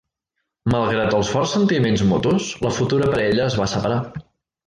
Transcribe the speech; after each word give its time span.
Malgrat 0.73 1.11
els 1.17 1.29
forts 1.33 1.51
sentiments 1.57 2.03
mutus, 2.13 2.47
la 2.67 2.73
futura 2.79 3.13
parella 3.13 3.47
es 3.51 3.61
va 3.63 3.71
separar. 3.75 4.01